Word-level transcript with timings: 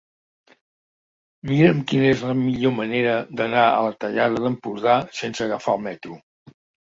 Mira'm 1.49 1.81
quina 1.91 2.07
és 2.13 2.23
la 2.29 2.33
millor 2.39 2.73
manera 2.79 3.13
d'anar 3.41 3.67
a 3.75 3.83
la 3.89 3.93
Tallada 4.05 4.41
d'Empordà 4.45 4.97
sense 5.19 5.45
agafar 5.49 5.77
el 5.81 5.85
metro. 5.91 6.19